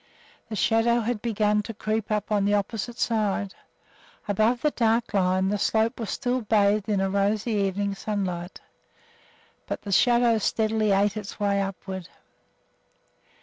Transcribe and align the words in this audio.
The 0.49 0.55
shadow 0.55 1.01
had 1.01 1.21
begun 1.21 1.61
to 1.61 1.75
creep 1.75 2.09
up 2.09 2.31
on 2.31 2.43
the 2.45 2.55
opposite 2.55 2.97
side. 2.97 3.53
Above 4.27 4.63
the 4.63 4.71
dark 4.71 5.11
shadow 5.11 5.23
line 5.23 5.49
the 5.49 5.59
slope 5.59 5.99
was 5.99 6.09
still 6.09 6.41
bathed 6.41 6.89
in 6.89 6.97
the 6.97 7.07
rosy 7.11 7.51
evening 7.51 7.93
sunlight, 7.93 8.61
but 9.67 9.83
the 9.83 9.91
shadow 9.91 10.39
steadily 10.39 10.89
ate 10.89 11.15
its 11.17 11.39
way 11.39 11.61
upward. 11.61 12.09